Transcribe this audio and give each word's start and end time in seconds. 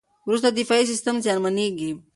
وروسته 0.27 0.47
دفاعي 0.59 0.85
سیستم 0.91 1.15
زیانمنېږي. 1.25 1.91